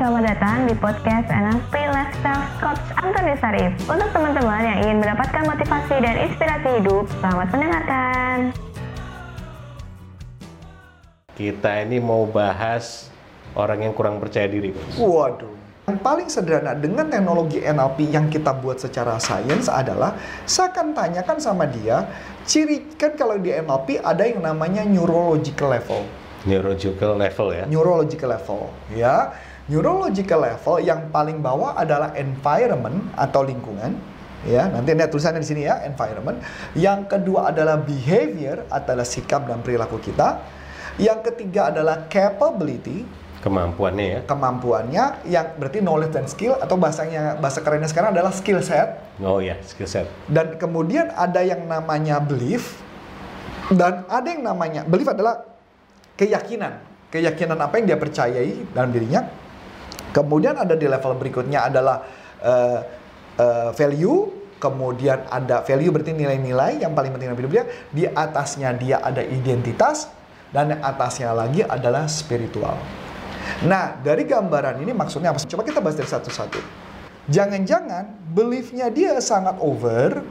[0.00, 3.76] selamat datang di podcast NLP Lifestyle Coach Antoni Sarif.
[3.84, 8.36] Untuk teman-teman yang ingin mendapatkan motivasi dan inspirasi hidup, selamat mendengarkan.
[11.36, 13.12] Kita ini mau bahas
[13.52, 14.72] orang yang kurang percaya diri.
[14.96, 15.52] Waduh.
[15.92, 20.16] Yang paling sederhana dengan teknologi NLP yang kita buat secara sains adalah
[20.48, 22.08] saya akan tanyakan sama dia,
[22.48, 26.08] ciri kan kalau di NLP ada yang namanya neurological level.
[26.48, 27.64] Neurological level ya.
[27.68, 28.60] Neurological level,
[28.96, 29.36] ya.
[29.70, 33.94] Neurological level yang paling bawah adalah environment atau lingkungan.
[34.42, 36.42] Ya, nanti ada tulisannya di sini ya, environment.
[36.74, 40.42] Yang kedua adalah behavior, adalah sikap dan perilaku kita.
[40.98, 43.06] Yang ketiga adalah capability,
[43.40, 44.20] Kemampuannya ya.
[44.28, 49.40] kemampuannya yang berarti knowledge dan skill atau bahasanya bahasa kerennya sekarang adalah skill set Oh
[49.40, 50.04] ya, skill set.
[50.28, 52.76] dan kemudian ada yang namanya belief
[53.72, 55.40] dan ada yang namanya belief adalah
[56.20, 59.24] keyakinan keyakinan apa yang dia percayai dalam dirinya
[60.10, 62.02] kemudian ada di level berikutnya adalah
[62.42, 62.78] eh,
[63.38, 64.38] eh, value.
[64.60, 67.64] Kemudian ada value berarti nilai-nilai yang paling penting dalam hidup dia.
[67.88, 70.12] Di atasnya dia ada identitas.
[70.50, 72.74] Dan yang atasnya lagi adalah spiritual.
[73.64, 75.40] Nah, dari gambaran ini maksudnya apa?
[75.46, 76.60] Coba kita bahas dari satu-satu.
[77.30, 80.26] Jangan-jangan beliefnya dia sangat over,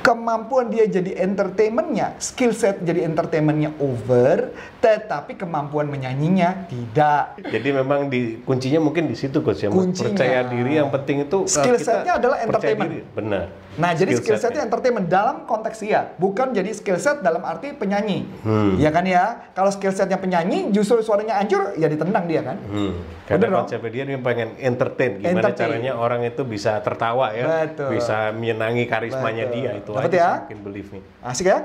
[0.00, 7.36] kemampuan dia jadi entertainmentnya, skill set jadi entertainmentnya over, tetapi kemampuan menyanyinya tidak.
[7.40, 9.68] Jadi memang di kuncinya mungkin di situ coach ya.
[9.68, 10.16] Kuncinya.
[10.16, 12.90] Percaya diri yang penting itu uh, Skill setnya adalah percaya entertainment.
[12.90, 13.02] diri.
[13.12, 13.44] Benar.
[13.78, 14.66] Nah, jadi skill setnya.
[14.66, 18.26] entertainment dalam konteks dia, bukan jadi skill set dalam arti penyanyi.
[18.42, 18.74] Hmm.
[18.74, 19.46] Ya kan ya?
[19.54, 22.58] Kalau skill setnya penyanyi, justru suaranya hancur, ya ditendang dia kan?
[22.66, 22.98] Hmm.
[23.30, 23.60] Karena Bener dong?
[23.70, 25.12] konsepnya dia dia pengen entertain.
[25.22, 25.58] Gimana Entertain.
[25.70, 27.94] caranya orang itu bisa tertawa ya, Betul.
[27.94, 29.54] bisa menyenangi karismanya Betul.
[29.54, 30.30] dia itu Dapat aja ya?
[30.42, 31.02] mungkin beliefnya.
[31.22, 31.58] Asik ya?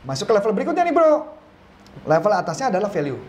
[0.00, 1.28] Masuk ke level berikutnya nih bro.
[2.08, 3.20] Level atasnya adalah value.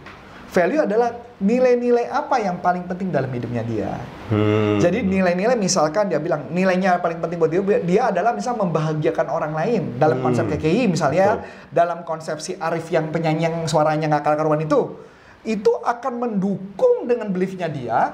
[0.52, 3.95] Value adalah nilai-nilai apa yang paling penting dalam hidupnya dia.
[4.27, 4.83] Hmm.
[4.83, 9.55] Jadi nilai-nilai misalkan dia bilang nilainya paling penting buat dia, dia adalah misal membahagiakan orang
[9.55, 9.95] lain.
[9.95, 10.27] Dalam Hmm.
[10.27, 11.72] konsep KKI misalnya, Betul.
[11.72, 15.00] dalam konsepsi Arif yang penyanyi yang suaranya nggak karuan itu,
[15.47, 18.11] itu akan mendukung dengan beliefnya dia,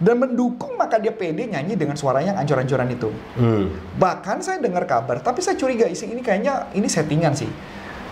[0.00, 3.12] dan mendukung maka dia pede nyanyi dengan suaranya yang ancur-ancuran itu.
[3.36, 3.70] Hmm.
[4.00, 7.52] Bahkan saya dengar kabar, tapi saya curiga isi ini kayaknya ini settingan sih.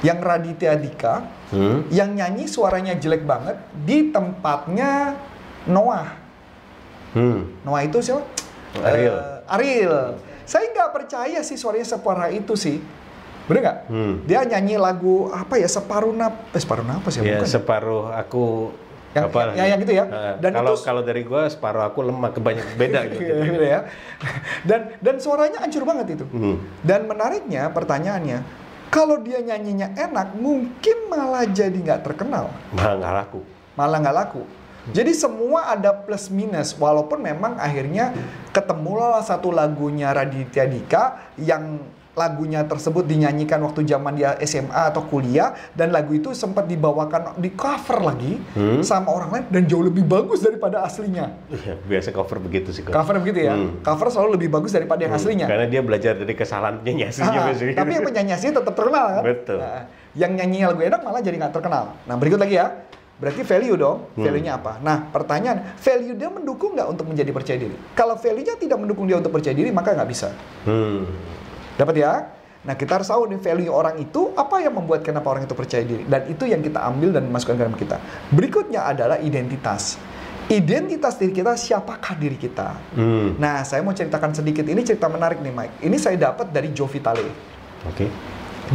[0.03, 1.15] Yang Raditya Dika,
[1.49, 1.87] Hmm.
[1.89, 5.15] yang nyanyi suaranya jelek banget di tempatnya
[5.65, 6.11] Noah.
[7.13, 7.55] Hmm.
[7.63, 8.27] Noah itu siapa?
[8.75, 9.15] Ariel.
[9.15, 9.99] Eh, Ariel.
[10.43, 12.83] Saya nggak percaya sih suaranya separah itu sih.
[13.45, 13.79] Bener nggak?
[13.87, 14.15] Hmm.
[14.25, 17.47] Dia nyanyi lagu apa ya separuh nap, eh, separuh napas ya, Ya bukan?
[17.49, 18.71] separuh aku
[19.13, 19.39] Yang- apa?
[19.53, 20.05] yang- yang gitu ya.
[20.05, 23.23] Nah, Dan kalau itu- kalau dari gua separuh aku lemah kebanyak beda gitu.
[23.51, 23.87] Gitu ya.
[24.65, 26.25] Dan dan suaranya hancur banget itu.
[26.25, 26.57] Hmm.
[26.81, 28.39] Dan menariknya pertanyaannya,
[28.93, 33.41] kalau dia nyanyinya enak, mungkin malah jadi nggak terkenal, Malah nggak laku.
[33.73, 34.43] malah nggak laku.
[34.93, 38.13] Jadi semua ada plus minus, walaupun memang akhirnya
[38.53, 41.81] ketemulah satu lagunya Raditya Dika yang
[42.13, 47.49] lagunya tersebut dinyanyikan waktu zaman dia SMA atau kuliah dan lagu itu sempat dibawakan di
[47.53, 48.85] cover lagi Hmm.
[48.85, 51.33] sama orang lain dan jauh lebih bagus daripada aslinya.
[51.49, 52.85] Iya, Biasa cover begitu sih.
[52.85, 52.93] Coach.
[52.93, 53.81] Cover begitu ya, Hmm.
[53.81, 55.47] cover selalu lebih bagus daripada yang Hmm, aslinya.
[55.49, 59.23] Karena dia belajar dari kesalahan penyanyi aslinya Ah, tapi yang penyanyi asli tetap terkenal kan?
[59.25, 59.59] Betul.
[59.59, 61.97] Nah, yang nyanyi lagu enak malah jadi nggak terkenal.
[62.05, 62.69] Nah berikut lagi ya.
[63.17, 63.99] Berarti value dong.
[64.13, 64.25] Hmm.
[64.27, 64.83] Value-nya apa?
[64.83, 67.77] Nah pertanyaan, value dia mendukung nggak untuk menjadi percaya diri?
[67.95, 70.35] Kalau value-nya tidak mendukung dia untuk percaya diri, maka nggak bisa.
[70.67, 71.07] Hmm.
[71.77, 72.13] Dapat ya?
[72.63, 75.83] Nah kita harus tahu nih value orang itu apa yang membuat kenapa orang itu percaya
[75.83, 76.07] diri.
[76.07, 77.97] Dan itu yang kita ambil dan masukkan ke dalam kita.
[78.31, 79.99] Berikutnya adalah identitas.
[80.51, 82.77] Identitas diri kita, siapakah diri kita?
[82.99, 83.39] Hmm.
[83.39, 84.67] Nah, saya mau ceritakan sedikit.
[84.67, 85.75] Ini cerita menarik nih, Mike.
[85.87, 87.25] Ini saya dapat dari Joe Vitale.
[87.89, 88.07] Oke.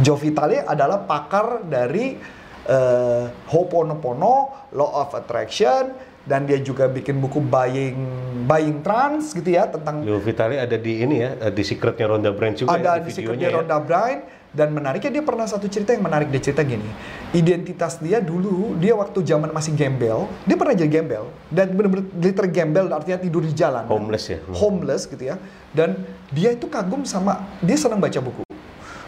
[0.00, 2.18] Joe Vitale adalah pakar dari
[2.66, 5.92] eh, Ho'oponopono, Law of Attraction,
[6.28, 7.96] dan dia juga bikin buku Buying
[8.44, 12.54] Buying Trans gitu ya tentang Joe Vitale ada di ini ya, di secretnya Ronda Brand
[12.54, 13.56] juga ada ya, di videonya secretnya ya.
[13.56, 14.22] Rhonda Byrne.
[14.48, 16.32] Dan menariknya dia pernah satu cerita yang menarik.
[16.32, 16.88] Dia cerita gini
[17.36, 21.28] identitas dia dulu dia waktu zaman masih gembel dia pernah jadi gembel.
[21.52, 23.84] Dan benar-benar liter gembel artinya tidur di jalan.
[23.84, 24.38] Homeless ya?
[24.56, 25.36] homeless gitu ya.
[25.76, 26.00] Dan
[26.32, 28.44] dia itu kagum sama dia senang baca buku.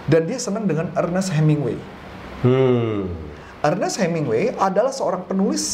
[0.04, 1.76] Dan dia senang dengan Ernest Hemingway.
[2.44, 3.29] Hmm.
[3.60, 5.64] Ernest Hemingway adalah seorang penulis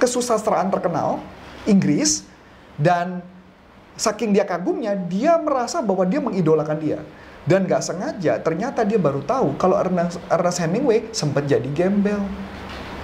[0.00, 1.20] kesusastraan terkenal
[1.68, 2.24] Inggris
[2.80, 3.20] dan
[3.92, 7.00] saking dia kagumnya dia merasa bahwa dia mengidolakan dia.
[7.44, 12.20] Dan nggak sengaja ternyata dia baru tahu kalau Ernest, Ernest Hemingway sempat jadi gembel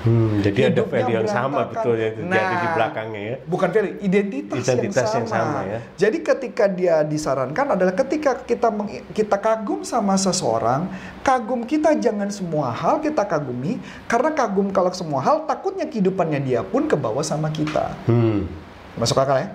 [0.06, 3.36] Hmm, jadi ada value yang sama betul ya jadi Nah, di belakangnya ya.
[3.42, 5.42] Bukan value, identitas, Identitas yang, yang sama.
[5.58, 5.78] sama, ya.
[5.98, 10.86] Jadi ketika dia disarankan adalah ketika kita meng- kita kagum sama seseorang,
[11.20, 16.62] kagum kita jangan semua hal kita kagumi karena kagum kalau semua hal takutnya kehidupannya dia
[16.62, 17.90] pun ke bawah sama kita.
[18.06, 18.46] Hmm.
[18.94, 19.50] Masuk akal ya?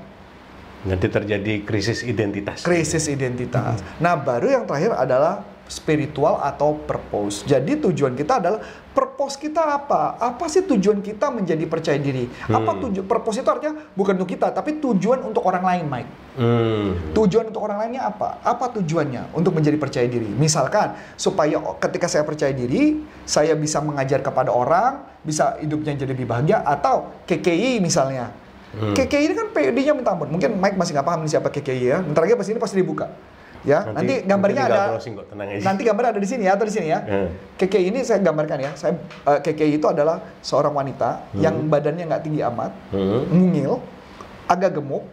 [0.82, 2.66] Nanti terjadi krisis identitas.
[2.66, 3.80] krisis identitas.
[3.98, 7.48] Nah, baru yang terakhir adalah spiritual atau purpose.
[7.48, 8.60] Jadi tujuan kita adalah
[8.92, 10.20] purpose kita apa?
[10.20, 12.28] Apa sih tujuan kita menjadi percaya diri?
[12.52, 16.12] Apa tujuan purpose itu artinya bukan untuk kita, tapi tujuan untuk orang lain, Mike.
[16.36, 17.16] Hmm.
[17.16, 18.44] Tujuan untuk orang lainnya apa?
[18.44, 20.28] Apa tujuannya untuk menjadi percaya diri?
[20.28, 26.28] Misalkan supaya ketika saya percaya diri, saya bisa mengajar kepada orang, bisa hidupnya jadi lebih
[26.28, 28.28] bahagia atau KKI misalnya.
[28.72, 28.96] Hmm.
[28.96, 30.32] KKI ini kan PUD-nya minta ampun.
[30.32, 31.98] Mungkin Mike masih nggak paham nih siapa KKI ya.
[32.00, 33.12] Bentar lagi pas ini pasti dibuka.
[33.62, 34.90] Ya, nanti, gambarnya tinggal ada.
[34.90, 35.62] browsing kok, tenang aja.
[35.62, 37.00] Nanti gambar ada di sini ya atau di sini ya.
[37.06, 37.28] Hmm.
[37.62, 38.72] KKI ini saya gambarkan ya.
[38.74, 43.22] Saya eh, KKI itu adalah seorang wanita yang badannya nggak tinggi amat, Hmm.
[43.30, 43.78] mungil,
[44.50, 45.06] agak gemuk,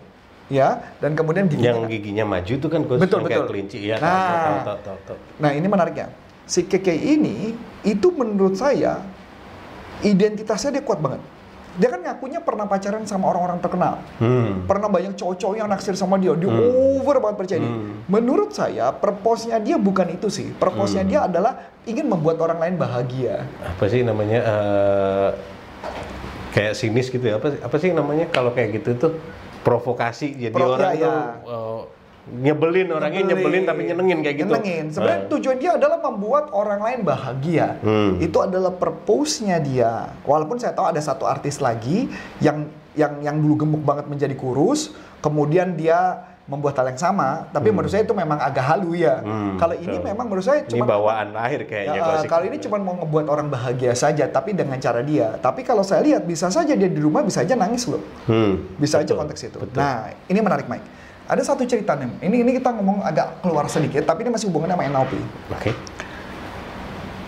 [0.49, 3.51] ya, dan kemudian giginya Yang giginya maju itu kan Coach, Betul, yang kayak betul.
[3.53, 3.97] kelinci ya.
[4.01, 4.09] Nah.
[4.09, 5.19] tahu, tahu, tahu, tahu, tahu.
[5.39, 6.07] Nah ini menariknya.
[6.49, 7.37] Si KKI ini
[7.85, 9.05] itu menurut saya
[10.01, 11.21] identitasnya dia kuat banget.
[11.79, 14.03] Dia kan ngakunya pernah pacaran sama orang-orang terkenal.
[14.19, 14.67] Hmm.
[14.67, 16.35] Pernah banyak cowok-cowok yang naksir sama dia.
[16.35, 17.71] Dia over banget percaya diri.
[17.71, 18.03] Hmm.
[18.05, 20.51] Menurut saya purpose-nya dia bukan itu sih.
[20.53, 21.11] Purpose-nya Hmm.
[21.11, 21.53] dia adalah
[21.85, 23.47] ingin membuat orang lain bahagia.
[23.63, 24.39] Apa sih namanya?
[24.43, 25.29] eh,
[26.51, 27.39] kayak sinis gitu ya.
[27.39, 29.13] Apa, apa sih namanya kalau kayak gitu tuh
[29.63, 30.35] provokasi.
[30.35, 31.15] Jadi Pro- orang ya, tuh ya.
[31.47, 31.81] eh,
[32.31, 34.53] nyebelin orangnya nyebelin tapi nyenengin kayak gitu.
[34.53, 34.85] Nyenengin.
[34.91, 35.31] Sebenarnya Eh.
[35.31, 37.81] tujuan dia adalah membuat orang lain bahagia.
[37.81, 38.19] Hmm.
[38.19, 40.13] Itu adalah purpose-nya dia.
[40.23, 42.07] Walaupun saya tahu ada satu artis lagi
[42.39, 47.69] yang yang yang dulu gemuk banget menjadi kurus, kemudian dia membuat hal yang sama, tapi
[47.69, 49.21] menurut saya itu memang agak halu ya.
[49.21, 52.01] Hmm, Kalau ini memang menurut saya Ini cuma bawaan lahir Ya, kayaknya.
[52.01, 55.37] eh, kalau ini cuma mau ngebuat orang bahagia saja, tapi dengan cara dia.
[55.37, 58.01] Tapi kalau saya lihat bisa saja dia di rumah bisa aja nangis loh.
[58.25, 59.59] Hmm, Bisa aja betul, konteks itu.
[59.61, 59.77] betul.
[59.77, 60.89] Nah, ini menarik Mike.
[61.29, 62.25] Ada satu cerita nih.
[62.25, 65.13] Ini ini kita ngomong agak keluar sedikit, tapi ini masih hubungannya sama NLP.
[65.53, 65.71] Oke.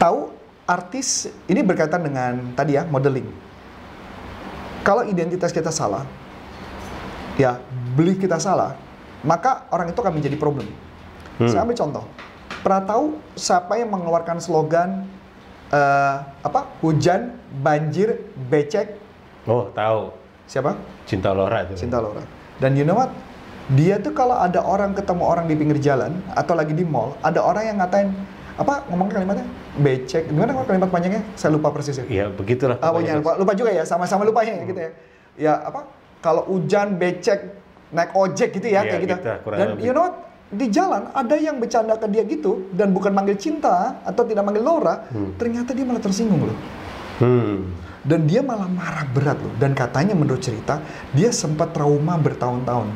[0.01, 0.33] Tahu
[0.65, 3.29] artis ini berkaitan dengan tadi ya modeling.
[4.81, 6.09] Kalau identitas kita salah,
[7.37, 7.61] ya
[7.93, 8.73] belief kita salah,
[9.21, 10.65] maka orang itu akan menjadi problem.
[11.37, 11.53] Hmm.
[11.53, 12.05] Saya ambil contoh.
[12.65, 13.05] Pernah tahu
[13.37, 15.05] siapa yang mengeluarkan slogan
[15.69, 16.73] eh, apa?
[16.81, 18.17] Hujan, banjir,
[18.49, 18.97] becek.
[19.45, 20.17] Oh, tahu.
[20.49, 20.73] Siapa?
[21.05, 21.77] Cinta Laura itu.
[21.77, 22.25] Cinta Laura.
[22.57, 23.13] Dan you know what?
[23.71, 27.39] Dia tuh kalau ada orang ketemu orang di pinggir jalan atau lagi di mall, ada
[27.45, 28.09] orang yang ngatain
[28.59, 28.85] apa?
[28.91, 29.47] Ngomong kalimatnya?
[29.79, 30.29] Becek.
[30.29, 31.23] Gimana kalau kalimat panjangnya?
[31.39, 32.77] Saya lupa persisnya Iya, begitulah.
[32.83, 34.91] ah pokoknya lupa, lupa juga ya sama-sama lupanya gitu ya.
[35.39, 35.87] Ya apa?
[36.21, 37.57] Kalau hujan becek
[37.91, 39.15] naik ojek gitu ya Iya, kayak gitu.
[39.19, 39.83] gitu, dan lebih.
[39.87, 40.17] you know what?
[40.51, 44.67] di jalan ada yang bercanda ke dia gitu dan bukan manggil cinta atau tidak manggil
[44.67, 45.07] Laura
[45.39, 46.59] ternyata dia malah tersinggung loh.
[47.23, 47.71] Hmm.
[48.03, 49.53] dan dia malah marah berat loh.
[49.61, 50.83] Dan katanya menurut cerita
[51.15, 52.89] dia sempat trauma bertahun-tahun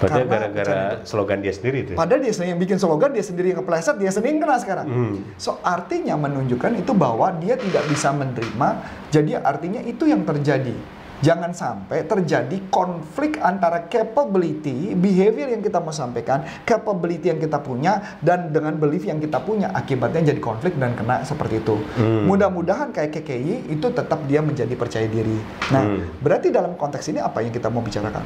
[0.00, 1.90] Karena gara-gara slogan dia sendiri itu.
[1.92, 1.96] ya?
[2.00, 4.86] Padahal dia sendiri yang bikin slogan, dia sendiri yang kepleset, dia sendiri yang kena sekarang.
[4.88, 5.14] Hmm.
[5.36, 8.68] So artinya menunjukkan itu bahwa dia tidak bisa menerima,
[9.12, 10.72] jadi artinya itu yang terjadi.
[11.20, 18.16] Jangan sampai terjadi konflik antara capability, behavior yang kita mau sampaikan, capability yang kita punya,
[18.20, 19.68] dan dengan belief yang kita punya.
[19.70, 21.76] Akibatnya jadi konflik dan kena seperti itu.
[22.00, 22.24] Hmm.
[22.24, 25.36] Mudah-mudahan kayak KKI itu tetap dia menjadi percaya diri.
[25.68, 26.08] Nah, Hmm.
[26.24, 28.24] berarti dalam konteks ini apa yang kita mau bicarakan?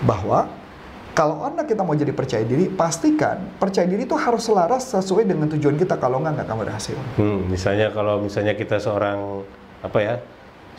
[0.00, 0.48] Bahwa
[1.10, 5.50] kalau anak kita mau jadi percaya diri, pastikan percaya diri itu harus selaras sesuai dengan
[5.50, 5.98] tujuan kita.
[5.98, 6.96] Kalau nggak, nggak akan berhasil.
[7.18, 9.42] Hmm, misalnya kalau misalnya kita seorang
[9.82, 10.16] apa ya?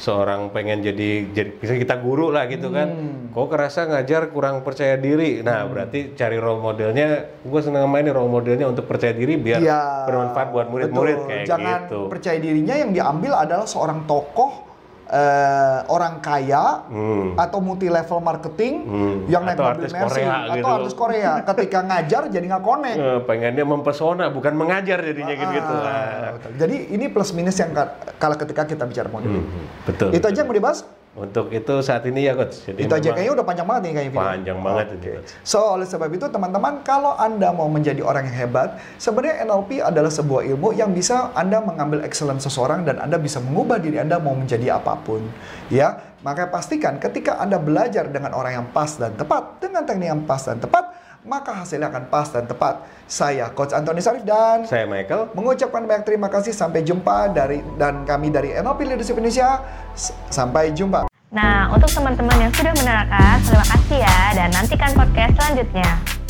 [0.02, 2.90] Seorang pengen jadi jadi misalnya kita guru lah gitu kan.
[2.90, 3.30] Hmm.
[3.30, 5.46] Kok kerasa ngajar kurang percaya diri.
[5.46, 10.10] Nah, berarti cari role modelnya gue senang main role modelnya untuk percaya diri biar Iya,
[10.10, 12.00] bermanfaat buat murid-murid kayak Jangan gitu.
[12.10, 14.71] percaya dirinya yang diambil adalah seorang tokoh,
[15.12, 17.36] eh, orang kaya, Hmm.
[17.36, 19.16] atau multi level marketing Hmm.
[19.28, 20.72] yang naik Atau mobil Mercy, Korea atau gitu.
[20.74, 21.32] artis Korea.
[21.44, 22.96] Ketika ngajar jadi nggak connect.
[22.98, 25.74] Eh, pengennya mempesona bukan mengajar jadinya gitu gitu.
[25.76, 26.40] Ah.
[26.56, 29.44] Jadi ini plus minus yang ka- kalau ketika kita bicara modeling.
[29.84, 30.10] betul.
[30.10, 30.28] Itu betul.
[30.28, 30.80] aja yang mau dibahas?
[31.12, 32.64] Untuk itu saat ini ya coach.
[32.64, 34.32] Jadi itu aja kayaknya udah panjang banget nih kayaknya video.
[34.32, 35.12] panjang banget ini Oke.
[35.20, 35.32] coach.
[35.44, 40.08] So oleh sebab itu teman-teman kalau Anda mau menjadi orang yang hebat, sebenarnya NLP adalah
[40.08, 44.40] sebuah ilmu yang bisa Anda mengambil excellence seseorang dan Anda bisa mengubah diri Anda mau
[44.40, 45.20] menjadi apa pun.
[45.68, 50.22] Ya, maka pastikan ketika Anda belajar dengan orang yang pas dan tepat, dengan teknik yang
[50.24, 52.82] pas dan tepat, maka hasilnya akan pas dan tepat.
[53.06, 55.34] Saya Coach Antoni Sarif dan Saya Michael.
[55.34, 59.62] mengucapkan banyak terima kasih sampai jumpa dari dan kami dari NLP Leadership Indonesia.
[59.94, 61.10] S- Sampai jumpa.
[61.32, 66.21] Nah, untuk teman-teman yang sudah menerangkan, terima kasih ya dan nantikan podcast selanjutnya.